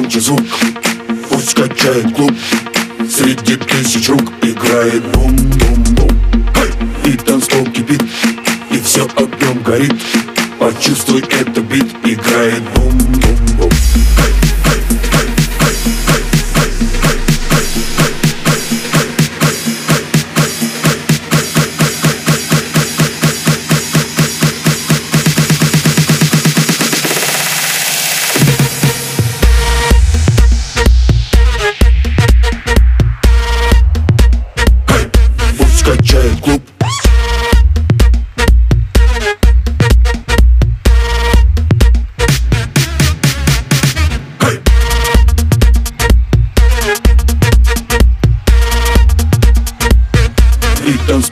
[0.00, 0.40] громче звук.
[1.28, 2.32] Пусть качает клуб.
[3.08, 6.08] Среди тысяч рук играет бум-бум-бум
[7.04, 8.02] И танцпол кипит,
[8.70, 9.94] и все огнем горит.
[10.58, 13.09] Почувствуй это бит, играет бум-бум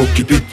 [0.00, 0.49] И танцпол кипит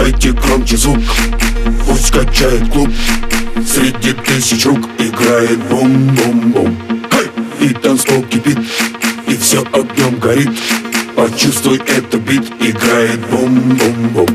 [0.00, 0.98] Дайте громче звук.
[1.86, 2.88] Пусть качает клуб.
[3.66, 6.74] Среди тысяч рук играет бум-бум-бум.
[7.60, 8.58] И танцпол кипит.
[9.28, 10.48] И все огнем горит.
[11.14, 12.50] Почувствуй это бит.
[12.60, 14.26] Играет бум-бум-бум.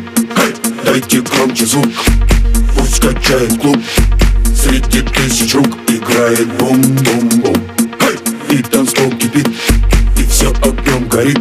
[0.86, 1.88] Дайте громче звук.
[2.78, 3.80] Пусть качает клуб.
[4.56, 7.58] Среди тысяч рук играет бум-бум-бум.
[8.52, 9.48] И танцпол кипит.
[10.20, 11.40] И все огнем горит.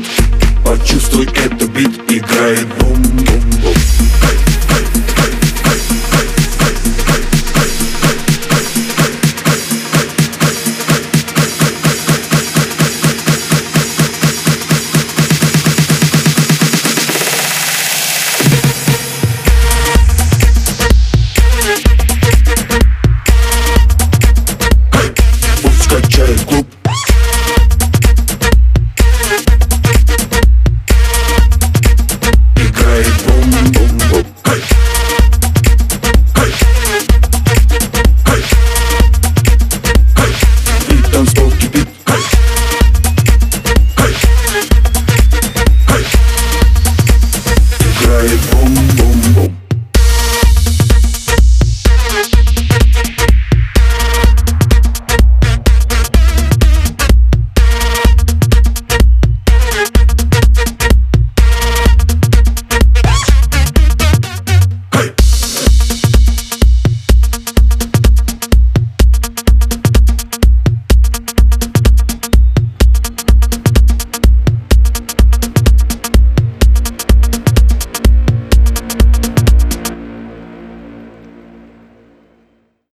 [0.65, 1.91] Почувствуй это бит.
[2.11, 3.04] Играет бум